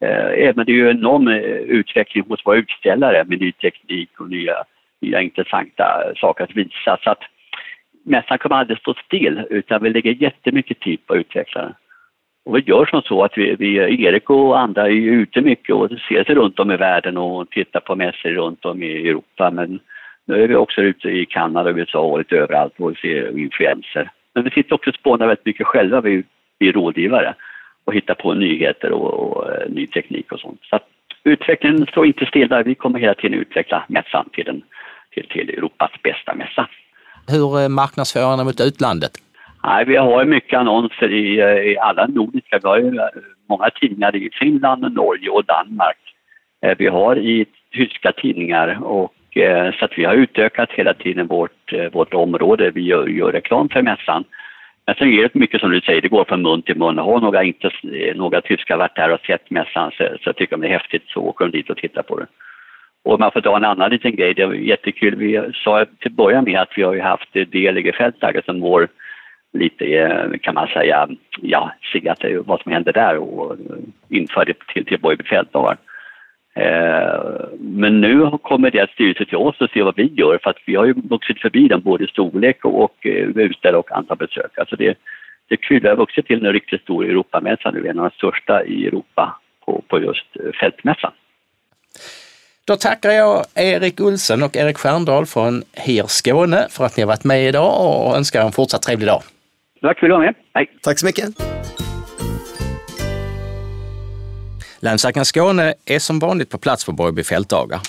eh, 0.00 0.48
även 0.48 0.66
det 0.66 0.72
är 0.72 0.76
ju 0.76 0.90
enorm 0.90 1.28
eh, 1.28 1.36
utveckling 1.78 2.24
hos 2.28 2.46
våra 2.46 2.56
utställare 2.56 3.24
med 3.24 3.40
ny 3.40 3.52
teknik 3.52 4.20
och 4.20 4.30
nya, 4.30 4.64
nya 5.00 5.20
intressanta 5.20 6.12
saker 6.16 6.44
att 6.44 6.56
visa. 6.56 6.98
Så 7.04 7.10
att 7.10 7.22
mässan 8.04 8.38
kommer 8.38 8.56
aldrig 8.56 8.78
stå 8.78 8.94
still 8.94 9.46
utan 9.50 9.82
vi 9.82 9.90
lägger 9.90 10.22
jättemycket 10.22 10.80
tid 10.80 11.06
på 11.06 11.12
att 11.12 11.20
utveckla 11.20 11.62
den. 11.62 11.74
Och 12.44 12.56
vi 12.56 12.60
gör 12.60 12.86
som 12.86 13.02
så 13.02 13.24
att 13.24 13.38
vi, 13.38 13.56
vi, 13.58 13.76
Erik 14.04 14.30
och 14.30 14.60
andra 14.60 14.82
är 14.82 14.90
ju 14.90 15.10
ute 15.10 15.40
mycket 15.40 15.74
och 15.74 15.90
ser 16.08 16.24
sig 16.24 16.34
runt 16.34 16.58
om 16.58 16.70
i 16.70 16.76
världen 16.76 17.16
och 17.16 17.50
tittar 17.50 17.80
på 17.80 17.96
mässor 17.96 18.28
runt 18.30 18.64
om 18.64 18.82
i 18.82 19.08
Europa. 19.08 19.50
Men 19.50 19.80
nu 20.26 20.42
är 20.42 20.48
vi 20.48 20.56
också 20.56 20.80
ute 20.80 21.08
i 21.08 21.26
Kanada, 21.26 21.70
USA 21.70 22.00
och 22.00 22.18
lite 22.18 22.36
överallt 22.36 22.72
och 22.78 22.96
ser 22.96 23.38
influenser. 23.38 24.10
Men 24.34 24.44
vi 24.44 24.50
sitter 24.50 24.74
också 24.74 24.90
och 24.90 24.96
spånar 24.96 25.26
väldigt 25.26 25.46
mycket 25.46 25.66
själva, 25.66 26.00
vi, 26.00 26.22
vi 26.58 26.68
är 26.68 26.72
rådgivare 26.72 27.34
och 27.84 27.94
hittar 27.94 28.14
på 28.14 28.34
nyheter 28.34 28.92
och, 28.92 29.14
och 29.14 29.30
och 29.40 29.70
ny 29.70 29.86
teknik 29.86 30.32
och 30.32 30.40
sånt. 30.40 30.60
Så 30.70 30.76
att 30.76 30.86
utvecklingen 31.24 31.86
står 31.86 32.06
inte 32.06 32.26
stilla, 32.26 32.62
vi 32.62 32.74
kommer 32.74 32.98
hela 32.98 33.14
tiden 33.14 33.38
utveckla 33.38 33.84
mässan 33.88 34.28
till, 34.32 34.44
den, 34.44 34.62
till, 35.10 35.26
till 35.28 35.50
Europas 35.50 35.90
bästa 36.02 36.34
mässa. 36.34 36.68
Hur 37.28 37.60
eh, 37.60 37.68
marknadsför 37.68 38.36
ni 38.36 38.44
mot 38.44 38.60
utlandet? 38.60 39.12
Nej, 39.64 39.84
vi 39.84 39.96
har 39.96 40.24
ju 40.24 40.30
mycket 40.30 40.58
annonser 40.58 41.12
i, 41.12 41.40
eh, 41.40 41.72
i 41.72 41.78
alla 41.78 42.06
nordiska. 42.06 42.58
Vi 42.62 42.68
har 42.68 42.78
ju 42.78 42.86
eh, 42.86 43.08
många 43.48 43.70
tidningar 43.70 44.16
i 44.16 44.30
Finland, 44.32 44.94
Norge 44.94 45.30
och 45.30 45.44
Danmark. 45.44 45.98
Eh, 46.62 46.74
vi 46.78 46.86
har 46.86 47.16
i 47.16 47.46
tyska 47.72 48.12
tidningar 48.12 48.82
och 48.82 49.14
så 49.78 49.84
att 49.84 49.98
vi 49.98 50.04
har 50.04 50.14
utökat 50.14 50.70
hela 50.72 50.94
tiden 50.94 51.26
vårt, 51.26 51.72
vårt 51.92 52.14
område. 52.14 52.70
Vi 52.70 52.80
gör, 52.80 53.06
gör 53.06 53.32
reklam 53.32 53.68
för 53.68 53.82
mässan. 53.82 54.24
Men 54.86 54.94
sen 54.94 55.08
är 55.08 55.22
det 55.22 55.34
mycket 55.34 55.60
som 55.60 55.70
du 55.70 55.80
säger, 55.80 56.00
det 56.00 56.08
går 56.08 56.24
från 56.24 56.42
mun 56.42 56.62
till 56.62 56.78
mun. 56.78 56.98
Har 56.98 57.20
några, 57.20 57.44
inte, 57.44 57.70
några 58.14 58.40
tyskar 58.40 58.76
varit 58.76 58.96
där 58.96 59.12
och 59.12 59.20
sett 59.20 59.50
mässan 59.50 59.90
så, 59.90 60.08
så 60.24 60.32
tycker 60.32 60.56
de 60.56 60.60
det 60.60 60.68
är 60.68 60.78
häftigt 60.78 61.02
så 61.06 61.20
åker 61.20 61.44
de 61.44 61.50
dit 61.50 61.70
och 61.70 61.76
tittar 61.76 62.02
på 62.02 62.18
det. 62.18 62.26
Och 63.04 63.20
man 63.20 63.32
får 63.32 63.40
dra 63.40 63.56
en 63.56 63.64
annan 63.64 63.90
liten 63.90 64.16
grej, 64.16 64.34
det 64.34 64.46
var 64.46 64.54
jättekul. 64.54 65.16
Vi 65.16 65.52
sa 65.64 65.86
till 66.00 66.12
början 66.12 66.44
med 66.44 66.60
att 66.60 66.72
vi 66.76 66.82
har 66.82 66.94
ju 66.94 67.00
haft 67.00 67.32
delige 67.32 68.12
som 68.44 68.60
vår 68.60 68.88
lite, 69.52 69.84
eh, 69.84 70.38
kan 70.42 70.54
man 70.54 70.68
säga, 70.68 71.08
ja, 71.40 71.72
se 71.92 72.08
att 72.08 72.24
vad 72.46 72.60
som 72.60 72.72
händer 72.72 72.92
där 72.92 73.16
och 73.16 73.52
eh, 73.52 73.58
införde 74.08 74.54
till, 74.72 74.84
till 74.84 75.00
Borgby 75.00 75.24
fältdagar. 75.24 75.76
Eh, 76.54 77.48
men 77.58 78.00
nu 78.00 78.30
kommer 78.42 78.70
deras 78.70 78.90
styrelse 78.90 79.24
till 79.24 79.36
oss 79.36 79.60
och 79.60 79.70
ser 79.70 79.82
vad 79.82 79.96
vi 79.96 80.12
gör 80.14 80.38
för 80.42 80.50
att 80.50 80.62
vi 80.66 80.74
har 80.74 80.84
ju 80.84 80.92
vuxit 80.92 81.40
förbi 81.40 81.68
den 81.68 81.80
både 81.80 82.06
storlek 82.06 82.64
och, 82.64 82.84
och 82.84 83.06
eh, 83.06 83.28
utställare 83.28 83.80
och 83.80 83.92
antal 83.92 84.16
besök. 84.16 84.58
Alltså 84.58 84.76
det, 84.76 84.98
det 85.48 85.54
är 85.54 85.56
kul, 85.56 85.80
vi 85.82 85.88
har 85.88 85.96
vuxit 85.96 86.26
till 86.26 86.46
en 86.46 86.52
riktigt 86.52 86.82
stor 86.82 87.04
Europamässa 87.04 87.70
nu, 87.70 87.86
en 87.86 87.98
av 87.98 88.10
de 88.10 88.16
största 88.16 88.64
i 88.64 88.86
Europa 88.86 89.40
på, 89.64 89.82
på 89.88 90.00
just 90.00 90.26
fältmässan. 90.60 91.12
Då 92.64 92.76
tackar 92.76 93.10
jag 93.10 93.44
Erik 93.54 94.00
Olsen 94.00 94.42
och 94.42 94.56
Erik 94.56 94.78
Stjärndal 94.78 95.26
från 95.26 95.62
HIR 95.72 96.06
Skåne 96.06 96.66
för 96.70 96.84
att 96.84 96.96
ni 96.96 97.02
har 97.02 97.08
varit 97.08 97.24
med 97.24 97.48
idag 97.48 97.86
och 97.86 98.16
önskar 98.16 98.44
en 98.44 98.52
fortsatt 98.52 98.82
trevlig 98.82 99.08
dag. 99.08 99.22
Tack 99.82 99.98
för 99.98 100.06
att 100.06 100.10
du 100.10 100.12
var 100.12 100.24
med. 100.24 100.34
Hej! 100.54 100.70
Tack 100.82 100.98
så 100.98 101.06
mycket! 101.06 101.28
Länsläkaren 104.80 105.24
Skåne 105.24 105.74
är 105.84 105.98
som 105.98 106.18
vanligt 106.18 106.50
på 106.50 106.58
plats 106.58 106.84
på 106.84 106.92
Borgby 106.92 107.24
fältdagar. 107.24 107.80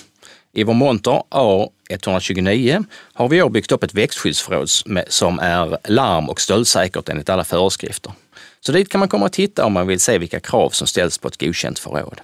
I 0.52 0.64
vår 0.64 0.74
monter 0.74 1.22
A129 1.30 2.84
har 3.12 3.28
vi 3.28 3.36
i 3.36 3.42
år 3.42 3.50
byggt 3.50 3.72
upp 3.72 3.82
ett 3.82 3.94
växtskyddsförråd 3.94 4.68
som 5.08 5.38
är 5.38 5.78
larm 5.88 6.28
och 6.28 6.40
stöldsäkert 6.40 7.08
enligt 7.08 7.28
alla 7.28 7.44
föreskrifter. 7.44 8.12
Så 8.60 8.72
dit 8.72 8.88
kan 8.88 8.98
man 8.98 9.08
komma 9.08 9.24
och 9.24 9.32
titta 9.32 9.64
om 9.64 9.72
man 9.72 9.86
vill 9.86 10.00
se 10.00 10.18
vilka 10.18 10.40
krav 10.40 10.70
som 10.70 10.86
ställs 10.86 11.18
på 11.18 11.28
ett 11.28 11.40
godkänt 11.40 11.78
förråd. 11.78 12.20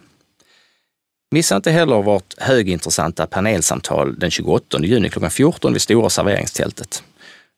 Missa 1.30 1.56
inte 1.56 1.70
heller 1.70 2.02
vårt 2.02 2.34
högintressanta 2.38 3.26
panelsamtal 3.26 4.18
den 4.18 4.30
28 4.30 4.78
juni 4.82 5.08
klockan 5.08 5.30
14 5.30 5.72
vid 5.72 5.82
Stora 5.82 6.10
serveringstältet. 6.10 7.02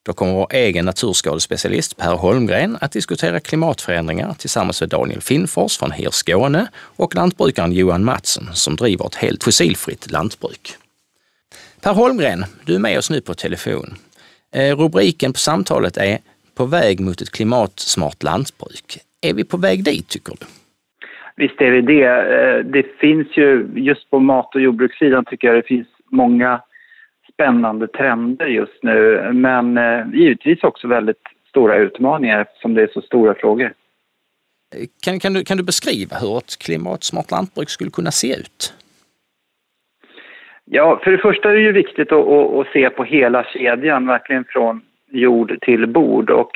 Då 0.06 0.12
kommer 0.12 0.32
vår 0.32 0.48
egen 0.50 0.84
naturskadespecialist 0.84 1.96
Per 1.96 2.14
Holmgren 2.14 2.78
att 2.80 2.92
diskutera 2.92 3.40
klimatförändringar 3.40 4.34
tillsammans 4.38 4.80
med 4.80 4.90
Daniel 4.90 5.20
Finnfors 5.20 5.78
från 5.78 5.92
HIR 5.92 6.10
Skåne 6.10 6.68
och 6.96 7.14
lantbrukaren 7.14 7.72
Johan 7.72 8.04
Mattsson 8.04 8.44
som 8.52 8.76
driver 8.76 9.06
ett 9.06 9.14
helt 9.14 9.44
fossilfritt 9.44 10.10
lantbruk. 10.10 10.76
Per 11.82 11.92
Holmgren, 11.92 12.44
du 12.64 12.74
är 12.74 12.78
med 12.78 12.98
oss 12.98 13.10
nu 13.10 13.20
på 13.20 13.34
telefon. 13.34 13.94
Eh, 14.54 14.76
rubriken 14.76 15.32
på 15.32 15.38
samtalet 15.38 15.96
är 15.96 16.18
På 16.54 16.66
väg 16.66 17.00
mot 17.00 17.20
ett 17.20 17.30
klimatsmart 17.30 18.22
lantbruk. 18.22 18.98
Är 19.22 19.34
vi 19.34 19.44
på 19.44 19.56
väg 19.56 19.84
dit 19.84 20.08
tycker 20.08 20.34
du? 20.40 20.46
Visst 21.36 21.60
är 21.60 21.70
vi 21.70 21.80
det. 21.80 22.04
Eh, 22.04 22.64
det 22.72 22.86
finns 23.00 23.28
ju, 23.36 23.68
just 23.76 24.10
på 24.10 24.18
mat 24.18 24.54
och 24.54 24.60
jordbrukssidan 24.60 25.24
tycker 25.24 25.48
jag 25.48 25.56
det 25.56 25.62
finns 25.62 25.88
många 26.10 26.60
spännande 27.40 27.86
trender 27.88 28.46
just 28.46 28.82
nu. 28.82 29.30
Men 29.32 29.78
eh, 29.78 30.06
givetvis 30.12 30.64
också 30.64 30.88
väldigt 30.88 31.22
stora 31.48 31.76
utmaningar 31.76 32.40
eftersom 32.40 32.74
det 32.74 32.82
är 32.82 32.90
så 32.92 33.00
stora 33.00 33.34
frågor. 33.34 33.72
Kan, 35.04 35.20
kan, 35.20 35.32
du, 35.32 35.44
kan 35.44 35.56
du 35.56 35.62
beskriva 35.62 36.16
hur 36.16 36.38
ett 36.38 36.58
klimatsmart 36.58 37.30
lantbruk 37.30 37.70
skulle 37.70 37.90
kunna 37.90 38.10
se 38.10 38.32
ut? 38.32 38.74
Ja, 40.64 41.00
för 41.04 41.10
det 41.10 41.18
första 41.18 41.50
är 41.50 41.54
det 41.54 41.60
ju 41.60 41.72
viktigt 41.72 42.12
att, 42.12 42.28
att, 42.28 42.54
att 42.54 42.72
se 42.72 42.90
på 42.90 43.04
hela 43.04 43.44
kedjan, 43.44 44.06
verkligen 44.06 44.44
från 44.44 44.82
jord 45.10 45.58
till 45.60 45.86
bord. 45.86 46.30
Och 46.30 46.50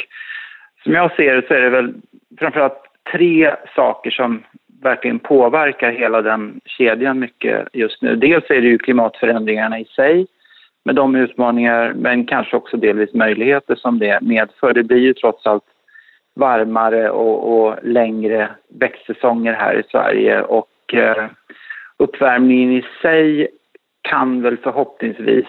som 0.82 0.92
jag 0.92 1.16
ser 1.16 1.34
det 1.34 1.46
så 1.48 1.54
är 1.54 1.60
det 1.60 1.70
väl 1.70 1.94
framförallt 2.38 2.82
tre 3.12 3.54
saker 3.76 4.10
som 4.10 4.42
verkligen 4.82 5.18
påverkar 5.18 5.90
hela 5.90 6.22
den 6.22 6.60
kedjan 6.64 7.18
mycket 7.18 7.68
just 7.72 8.02
nu. 8.02 8.16
Dels 8.16 8.44
är 8.50 8.60
det 8.60 8.68
ju 8.68 8.78
klimatförändringarna 8.78 9.80
i 9.80 9.84
sig 9.84 10.26
med 10.84 10.94
de 10.94 11.16
utmaningar 11.16 11.92
men 11.96 12.26
kanske 12.26 12.56
också 12.56 12.76
delvis 12.76 13.14
möjligheter 13.14 13.74
som 13.74 13.98
det 13.98 14.18
medför. 14.22 14.72
Det 14.72 14.82
blir 14.82 14.98
ju 14.98 15.14
trots 15.14 15.46
allt 15.46 15.64
varmare 16.34 17.10
och, 17.10 17.66
och 17.66 17.78
längre 17.82 18.48
växtsäsonger 18.68 19.52
här 19.52 19.74
i 19.74 19.82
Sverige 19.90 20.42
och 20.42 20.94
eh, 20.94 21.24
uppvärmningen 21.96 22.72
i 22.72 22.84
sig 23.02 23.48
kan 24.02 24.42
väl 24.42 24.56
förhoppningsvis 24.56 25.46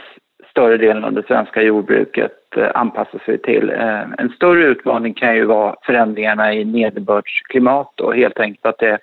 större 0.49 0.77
delen 0.77 1.03
av 1.03 1.13
det 1.13 1.27
svenska 1.27 1.61
jordbruket 1.61 2.57
eh, 2.57 2.71
anpassa 2.75 3.19
sig 3.19 3.37
till. 3.37 3.69
Eh, 3.69 4.01
en 4.17 4.29
större 4.35 4.65
utmaning 4.65 5.13
kan 5.13 5.35
ju 5.35 5.45
vara 5.45 5.75
förändringarna 5.85 6.53
i 6.53 6.65
nederbördsklimat 6.65 8.01
och 8.01 8.15
helt 8.15 8.39
enkelt 8.39 8.65
att 8.65 8.79
det 8.79 8.99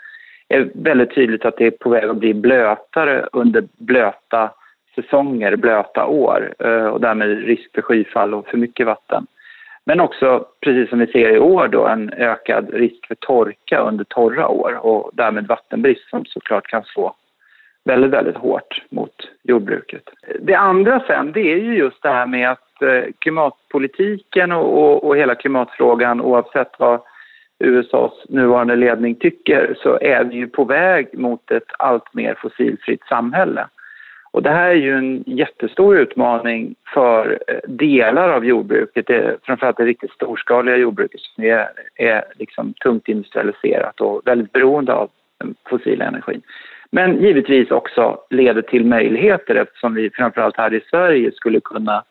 är 0.48 0.70
väldigt 0.74 1.14
tydligt 1.14 1.44
att 1.44 1.56
det 1.56 1.66
är 1.66 1.70
på 1.70 1.90
väg 1.90 2.04
att 2.04 2.16
bli 2.16 2.34
blötare 2.34 3.26
under 3.32 3.64
blöta 3.78 4.50
säsonger, 4.94 5.56
blöta 5.56 6.06
år 6.06 6.54
eh, 6.58 6.86
och 6.86 7.00
därmed 7.00 7.44
risk 7.44 7.74
för 7.74 7.82
skyfall 7.82 8.34
och 8.34 8.46
för 8.46 8.56
mycket 8.56 8.86
vatten. 8.86 9.26
Men 9.84 10.00
också, 10.00 10.46
precis 10.60 10.90
som 10.90 10.98
vi 10.98 11.06
ser 11.06 11.34
i 11.34 11.38
år, 11.38 11.68
då, 11.68 11.86
en 11.86 12.12
ökad 12.12 12.74
risk 12.74 13.06
för 13.06 13.14
torka 13.14 13.80
under 13.80 14.04
torra 14.04 14.48
år 14.48 14.86
och 14.86 15.10
därmed 15.12 15.46
vattenbrist 15.46 16.10
som 16.10 16.24
såklart 16.24 16.66
kan 16.66 16.82
slå 16.84 17.14
väldigt, 17.84 18.10
väldigt 18.10 18.36
hårt 18.36 18.82
mot 18.90 19.30
jordbruket. 19.42 20.02
Det 20.40 20.54
andra 20.54 21.00
sen, 21.06 21.32
det 21.32 21.52
är 21.52 21.56
ju 21.56 21.76
just 21.76 22.02
det 22.02 22.08
här 22.08 22.26
med 22.26 22.50
att 22.50 22.82
eh, 22.82 23.02
klimatpolitiken 23.18 24.52
och, 24.52 24.78
och, 24.78 25.04
och 25.04 25.16
hela 25.16 25.34
klimatfrågan 25.34 26.20
oavsett 26.20 26.72
vad 26.78 27.00
USAs 27.58 28.12
nuvarande 28.28 28.76
ledning 28.76 29.14
tycker 29.14 29.76
så 29.82 29.98
är 30.00 30.24
vi 30.24 30.36
ju 30.36 30.48
på 30.48 30.64
väg 30.64 31.18
mot 31.18 31.50
ett 31.50 31.68
allt 31.78 32.14
mer 32.14 32.34
fossilfritt 32.34 33.02
samhälle. 33.08 33.66
Och 34.32 34.42
det 34.42 34.50
här 34.50 34.70
är 34.70 34.74
ju 34.74 34.98
en 34.98 35.24
jättestor 35.26 35.98
utmaning 35.98 36.74
för 36.94 37.38
eh, 37.48 37.56
delar 37.68 38.28
av 38.28 38.44
jordbruket, 38.44 39.06
det, 39.06 39.36
framförallt 39.42 39.76
det 39.76 39.84
riktigt 39.84 40.12
storskaliga 40.12 40.76
jordbruket 40.76 41.20
som 41.20 41.44
är, 41.44 41.68
är 41.94 42.24
liksom 42.38 42.74
tungt 42.74 43.08
industrialiserat 43.08 44.00
och 44.00 44.22
väldigt 44.24 44.52
beroende 44.52 44.92
av 44.92 45.10
den 45.38 45.54
fossila 45.68 46.04
energin. 46.04 46.42
Men 46.90 47.22
givetvis 47.22 47.70
också 47.70 48.18
leder 48.30 48.62
till 48.62 48.84
möjligheter 48.84 49.54
eftersom 49.54 49.94
vi 49.94 50.10
framförallt 50.10 50.56
här 50.56 50.74
i 50.74 50.80
Sverige 50.90 51.32
skulle 51.32 51.60
kunna 51.60 52.04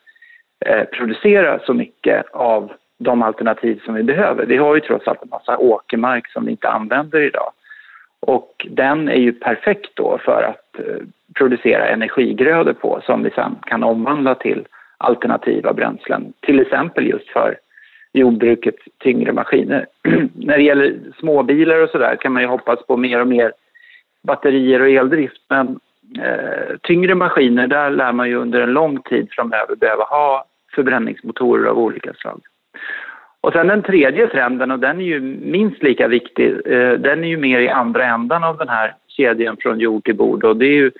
eh, 0.65 0.83
producera 0.83 1.59
så 1.59 1.73
mycket 1.73 2.25
av 2.31 2.71
de 2.97 3.21
alternativ 3.21 3.81
som 3.85 3.93
vi 3.93 4.03
behöver. 4.03 4.45
Vi 4.45 4.57
har 4.57 4.75
ju 4.75 4.81
trots 4.81 5.07
allt 5.07 5.23
en 5.23 5.29
massa 5.29 5.57
åkermark 5.57 6.31
som 6.31 6.45
vi 6.45 6.51
inte 6.51 6.69
använder 6.69 7.21
idag. 7.21 7.51
Och 8.19 8.67
den 8.69 9.09
är 9.09 9.19
ju 9.19 9.33
perfekt 9.33 9.91
då 9.95 10.17
för 10.17 10.43
att 10.43 10.79
eh, 10.79 11.05
producera 11.33 11.88
energigrödor 11.88 12.73
på 12.73 13.01
som 13.05 13.23
vi 13.23 13.29
sen 13.29 13.55
kan 13.61 13.83
omvandla 13.83 14.35
till 14.35 14.65
alternativa 14.97 15.73
bränslen. 15.73 16.33
Till 16.39 16.59
exempel 16.59 17.07
just 17.07 17.29
för 17.29 17.57
jordbrukets 18.13 18.83
tyngre 18.97 19.33
maskiner. 19.33 19.85
När 20.33 20.57
det 20.57 20.63
gäller 20.63 20.95
småbilar 21.19 21.83
och 21.83 21.89
sådär 21.89 22.15
kan 22.15 22.33
man 22.33 22.41
ju 22.41 22.47
hoppas 22.47 22.85
på 22.88 22.97
mer 22.97 23.21
och 23.21 23.27
mer 23.27 23.53
batterier 24.23 24.81
och 24.81 24.89
eldrift 24.89 25.41
men 25.50 25.79
eh, 26.19 26.77
tyngre 26.81 27.15
maskiner 27.15 27.67
där 27.67 27.89
lär 27.89 28.11
man 28.11 28.29
ju 28.29 28.35
under 28.35 28.61
en 28.61 28.73
lång 28.73 29.01
tid 29.01 29.27
framöver 29.31 29.75
behöva 29.75 30.03
ha 30.03 30.45
förbränningsmotorer 30.75 31.69
av 31.69 31.79
olika 31.79 32.13
slag. 32.13 32.41
Och 33.41 33.53
sen 33.53 33.67
den 33.67 33.83
tredje 33.83 34.27
trenden, 34.27 34.71
och 34.71 34.79
den 34.79 35.01
är 35.01 35.05
ju 35.05 35.19
minst 35.41 35.83
lika 35.83 36.07
viktig, 36.07 36.47
eh, 36.65 36.93
den 36.93 37.23
är 37.23 37.27
ju 37.27 37.38
mer 37.38 37.59
i 37.59 37.69
andra 37.69 38.05
ändan 38.05 38.43
av 38.43 38.57
den 38.57 38.69
här 38.69 38.95
kedjan 39.07 39.57
från 39.59 39.79
jord 39.79 40.03
till 40.03 40.15
bord 40.15 40.43
och 40.43 40.57
det 40.57 40.65
är 40.65 40.75
ju 40.75 40.91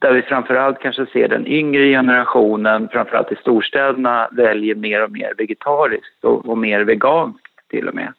där 0.00 0.12
vi 0.12 0.22
framförallt 0.22 0.80
kanske 0.80 1.06
ser 1.06 1.28
den 1.28 1.46
yngre 1.46 1.88
generationen, 1.88 2.88
framförallt 2.88 3.32
i 3.32 3.36
storstäderna, 3.36 4.28
väljer 4.32 4.74
mer 4.74 5.04
och 5.04 5.10
mer 5.10 5.34
vegetariskt 5.38 6.24
och, 6.24 6.48
och 6.48 6.58
mer 6.58 6.80
veganskt 6.80 7.68
till 7.70 7.88
och 7.88 7.94
med. 7.94 8.12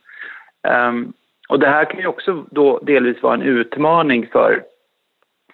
Um, 0.68 1.14
och 1.50 1.60
det 1.60 1.68
här 1.68 1.86
kan 1.86 2.00
ju 2.00 2.08
också 2.08 2.46
då 2.52 2.80
delvis 2.80 3.24
vara 3.24 3.34
en 3.34 3.42
utmaning 3.42 4.28
för 4.32 4.64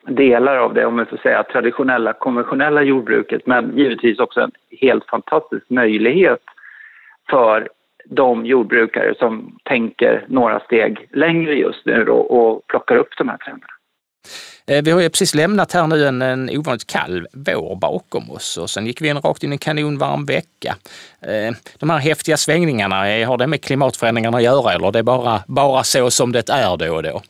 delar 0.08 0.58
av 0.58 0.74
det, 0.74 0.86
om 0.86 0.96
man 0.96 1.06
får 1.06 1.18
säga, 1.18 1.44
traditionella, 1.44 2.14
konventionella 2.14 2.82
jordbruket, 2.82 3.46
men 3.46 3.78
givetvis 3.78 4.20
också 4.20 4.42
en 4.42 4.52
helt 4.82 5.06
fantastisk 5.06 5.70
möjlighet 5.70 6.44
för 7.30 7.68
de 8.06 8.46
jordbrukare 8.46 9.16
som 9.20 9.58
tänker 9.64 10.26
några 10.28 10.60
steg 10.60 11.08
längre 11.12 11.54
just 11.54 11.86
nu 11.86 12.08
och, 12.08 12.32
och 12.32 12.68
plockar 12.68 12.96
upp 12.96 13.18
de 13.18 13.30
här 13.30 13.38
trenderna. 13.38 13.75
Eh, 14.68 14.84
vi 14.84 14.92
har 14.92 15.02
ju 15.02 15.10
precis 15.10 15.36
lämnat 15.36 15.74
här 15.74 15.88
nu 15.88 16.06
en, 16.06 16.22
en 16.22 16.50
ovanligt 16.50 16.88
kall 16.88 17.28
vår 17.34 17.76
bakom 17.76 18.32
oss 18.32 18.58
och 18.58 18.70
sen 18.70 18.86
gick 18.86 19.02
vi 19.02 19.10
in 19.10 19.18
rakt 19.18 19.44
in 19.44 19.52
i 19.52 19.56
en 19.56 19.58
kanonvarm 19.58 20.26
vecka. 20.26 20.76
Eh, 21.22 21.56
de 21.80 21.90
här 21.90 22.00
häftiga 22.00 22.38
svängningarna, 22.38 23.10
eh, 23.10 23.28
har 23.28 23.38
det 23.38 23.48
med 23.48 23.64
klimatförändringarna 23.64 24.38
att 24.38 24.44
göra 24.44 24.74
eller 24.74 24.92
det 24.92 25.00
är 25.00 25.04
bara, 25.04 25.40
bara 25.48 25.84
så 25.84 26.12
som 26.12 26.32
det 26.32 26.50
är 26.50 26.78
då 26.78 26.96
och 26.96 27.04
då? 27.04 27.22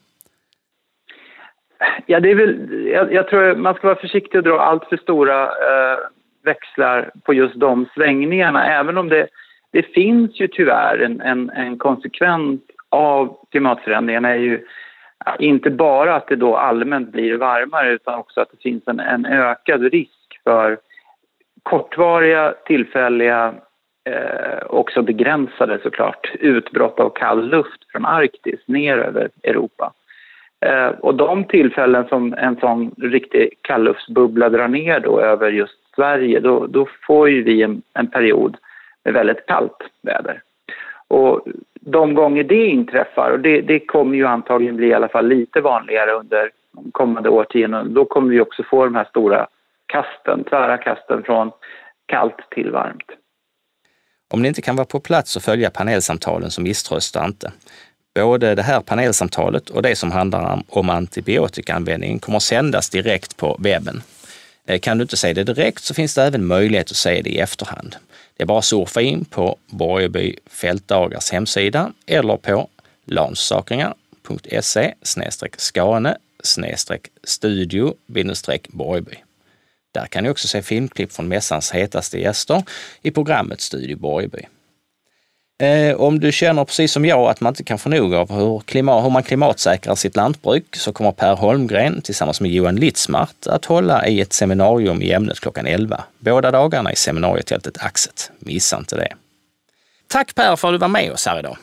Ja, 2.05 2.19
det 2.19 2.31
är 2.31 2.35
väl, 2.35 2.85
jag, 2.93 3.13
jag 3.13 3.27
tror 3.27 3.55
man 3.55 3.73
ska 3.73 3.87
vara 3.87 3.99
försiktig 3.99 4.37
och 4.37 4.43
dra 4.43 4.59
allt 4.59 4.83
för 4.89 4.97
stora 4.97 5.43
eh, 5.43 5.97
växlar 6.43 7.11
på 7.23 7.33
just 7.33 7.59
de 7.59 7.85
svängningarna, 7.95 8.79
även 8.79 8.97
om 8.97 9.09
det 9.09 9.27
det 9.75 9.93
finns 9.93 10.39
ju 10.39 10.47
tyvärr 10.47 10.97
en, 10.97 11.21
en, 11.21 11.49
en 11.49 11.77
konsekvens 11.77 12.61
av 12.89 13.37
klimatförändringarna 13.51 14.29
är 14.29 14.35
ju 14.35 14.65
inte 15.39 15.69
bara 15.69 16.15
att 16.15 16.27
det 16.27 16.35
då 16.35 16.57
allmänt 16.57 17.11
blir 17.11 17.37
varmare 17.37 17.91
utan 17.91 18.19
också 18.19 18.41
att 18.41 18.51
det 18.51 18.61
finns 18.61 18.87
en, 18.87 18.99
en 18.99 19.25
ökad 19.25 19.81
risk 19.81 20.39
för 20.43 20.77
kortvariga, 21.63 22.53
tillfälliga, 22.65 23.53
eh, 24.09 24.65
också 24.67 25.01
begränsade 25.01 25.79
såklart, 25.83 26.31
utbrott 26.39 26.99
av 26.99 27.09
kall 27.09 27.49
luft 27.49 27.91
från 27.91 28.05
Arktis 28.05 28.59
ner 28.65 28.97
över 28.97 29.29
Europa. 29.43 29.93
Eh, 30.65 30.87
och 30.87 31.15
de 31.15 31.43
tillfällen 31.43 32.07
som 32.07 32.33
en 32.33 32.55
sån 32.55 32.91
riktig 32.97 33.49
kalluftsbubbla 33.61 34.49
drar 34.49 34.67
ner 34.67 34.99
då 34.99 35.19
över 35.19 35.51
just 35.51 35.95
Sverige, 35.95 36.39
då, 36.39 36.67
då 36.67 36.87
får 37.07 37.29
ju 37.29 37.43
vi 37.43 37.61
en, 37.61 37.81
en 37.93 38.07
period 38.07 38.57
med 39.03 39.13
väldigt 39.13 39.45
kallt 39.45 39.77
väder. 40.01 40.41
Och 41.07 41.47
de 41.79 42.13
gånger 42.13 42.43
det 42.43 42.65
inträffar, 42.65 43.31
och 43.31 43.39
det, 43.39 43.61
det, 43.61 43.79
kommer 43.79 44.15
ju 44.15 44.27
antagligen 44.27 44.75
bli 44.75 44.87
i 44.87 44.93
alla 44.93 45.07
fall 45.07 45.27
lite 45.27 45.61
vanligare 45.61 46.11
under 46.11 46.51
de 46.71 46.91
kommande 46.91 47.29
årtionden, 47.29 47.93
då 47.93 48.05
kommer 48.05 48.29
vi 48.29 48.41
också 48.41 48.63
få 48.63 48.85
de 48.85 48.95
här 48.95 49.05
stora 49.05 49.47
kasten, 49.85 50.43
tvära 50.43 50.77
kasten 50.77 51.23
från 51.23 51.51
kallt 52.05 52.49
till 52.51 52.71
varmt. 52.71 53.11
Om 54.33 54.41
ni 54.41 54.47
inte 54.47 54.61
kan 54.61 54.75
vara 54.75 54.85
på 54.85 54.99
plats 54.99 55.35
och 55.35 55.41
följa 55.41 55.69
panelsamtalen 55.69 56.51
så 56.51 56.61
misströsta 56.61 57.25
inte. 57.25 57.51
Både 58.15 58.55
det 58.55 58.61
här 58.61 58.81
panelsamtalet 58.81 59.69
och 59.69 59.81
det 59.81 59.95
som 59.95 60.11
handlar 60.11 60.63
om 60.69 60.89
antibiotikaanvändningen 60.89 62.19
kommer 62.19 62.37
att 62.37 62.43
sändas 62.43 62.89
direkt 62.89 63.37
på 63.37 63.57
webben. 63.59 64.01
Eh, 64.67 64.79
kan 64.79 64.97
du 64.97 65.01
inte 65.01 65.17
se 65.17 65.33
det 65.33 65.43
direkt 65.43 65.83
så 65.83 65.93
finns 65.93 66.15
det 66.15 66.23
även 66.23 66.45
möjlighet 66.45 66.91
att 66.91 66.97
se 66.97 67.21
det 67.21 67.29
i 67.29 67.39
efterhand. 67.39 67.95
Det 68.37 68.43
är 68.43 68.47
bara 68.47 68.59
att 68.59 68.65
surfa 68.65 69.01
in 69.01 69.25
på 69.25 69.57
Borgeby 69.67 70.35
fältdagars 70.45 71.31
hemsida 71.31 71.93
eller 72.05 72.37
på 72.37 72.69
lansakringar.se 73.05 74.93
skane 75.57 76.17
studio 77.23 77.93
Borgeby. 78.69 79.15
Där 79.91 80.05
kan 80.05 80.23
ni 80.23 80.29
också 80.29 80.47
se 80.47 80.61
filmklipp 80.61 81.13
från 81.13 81.27
mässans 81.27 81.71
hetaste 81.71 82.19
gäster 82.19 82.63
i 83.01 83.11
programmet 83.11 83.61
Studio 83.61 83.97
Borgeby. 83.97 84.41
Eh, 85.61 86.01
om 86.01 86.19
du 86.19 86.31
känner 86.31 86.65
precis 86.65 86.91
som 86.91 87.05
jag 87.05 87.29
att 87.29 87.41
man 87.41 87.51
inte 87.51 87.63
kan 87.63 87.77
få 87.77 87.89
nog 87.89 88.13
av 88.13 88.31
hur, 88.31 88.59
klimat, 88.59 89.05
hur 89.05 89.09
man 89.09 89.23
klimatsäkrar 89.23 89.95
sitt 89.95 90.15
lantbruk 90.15 90.75
så 90.75 90.93
kommer 90.93 91.11
Per 91.11 91.35
Holmgren 91.35 92.01
tillsammans 92.01 92.41
med 92.41 92.51
Johan 92.51 92.75
Litzmart 92.75 93.47
att 93.47 93.65
hålla 93.65 94.07
i 94.07 94.21
ett 94.21 94.33
seminarium 94.33 95.01
i 95.01 95.11
ämnet 95.11 95.39
klockan 95.39 95.67
11. 95.67 96.03
Båda 96.19 96.51
dagarna 96.51 96.91
i 96.91 96.95
seminarietältet 96.95 97.77
Axet. 97.85 98.31
Missa 98.39 98.77
inte 98.77 98.95
det. 98.95 99.07
Tack 100.07 100.35
Per 100.35 100.55
för 100.55 100.67
att 100.67 100.73
du 100.73 100.77
var 100.77 100.87
med 100.87 101.11
oss 101.11 101.25
här 101.25 101.39
idag. 101.39 101.57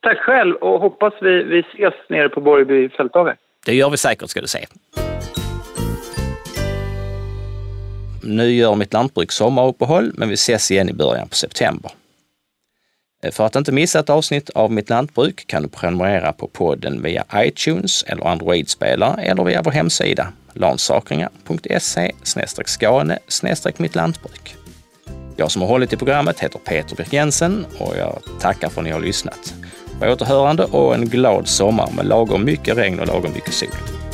Tack 0.00 0.18
själv 0.18 0.54
och 0.54 0.80
hoppas 0.80 1.14
vi, 1.20 1.42
vi 1.42 1.58
ses 1.58 1.94
nere 2.08 2.28
på 2.28 2.40
Borgby 2.40 2.88
fältdagar. 2.88 3.36
Det 3.66 3.74
gör 3.74 3.90
vi 3.90 3.96
säkert 3.96 4.30
ska 4.30 4.40
du 4.40 4.46
se. 4.46 4.66
Nu 8.22 8.50
gör 8.50 8.74
mitt 8.74 8.92
lantbruk 8.92 9.32
sommaruppehåll 9.32 10.12
men 10.14 10.28
vi 10.28 10.34
ses 10.34 10.70
igen 10.70 10.88
i 10.88 10.92
början 10.92 11.28
på 11.28 11.34
september. 11.34 11.90
Eh, 13.22 13.30
för 13.30 13.46
att 13.46 13.56
inte 13.56 13.72
missa 13.72 14.00
ett 14.00 14.10
avsnitt 14.10 14.50
av 14.50 14.72
Mitt 14.72 14.90
Lantbruk 14.90 15.46
kan 15.46 15.62
du 15.62 15.68
prenumerera 15.68 16.32
på 16.32 16.48
podden 16.48 17.02
via 17.02 17.24
iTunes 17.34 18.02
eller 18.02 18.26
Android-spelare 18.26 19.22
eller 19.22 19.44
via 19.44 19.62
vår 19.62 19.70
hemsida 19.70 20.32
lansakringar.se 20.52 22.12
skane 22.66 23.18
mittlantbruk. 23.78 24.56
Jag 25.36 25.50
som 25.50 25.62
har 25.62 25.68
hållit 25.68 25.92
i 25.92 25.96
programmet 25.96 26.40
heter 26.40 26.58
Peter 26.58 26.96
Birk 26.96 27.12
Jensen 27.12 27.66
och 27.78 27.96
jag 27.96 28.22
tackar 28.40 28.68
för 28.68 28.80
att 28.80 28.84
ni 28.84 28.90
har 28.90 29.00
lyssnat. 29.00 29.54
På 30.00 30.06
återhörande 30.06 30.64
och 30.64 30.94
en 30.94 31.08
glad 31.08 31.48
sommar 31.48 31.90
med 31.96 32.06
lagom 32.06 32.44
mycket 32.44 32.76
regn 32.76 33.00
och 33.00 33.06
lagom 33.06 33.32
mycket 33.32 33.54
sol. 33.54 34.05